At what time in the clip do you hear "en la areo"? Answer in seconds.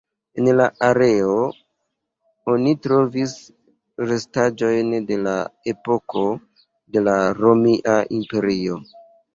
0.43-1.35